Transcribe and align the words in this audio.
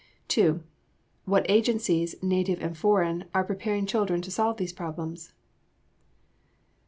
2. 0.29 0.63
What 1.25 1.47
agencies, 1.47 2.15
native 2.23 2.59
and 2.59 2.75
foreign, 2.75 3.25
are 3.35 3.43
preparing 3.43 3.85
children 3.85 4.19
to 4.23 4.31
solve 4.31 4.57
these 4.57 4.73
problems? 4.73 5.31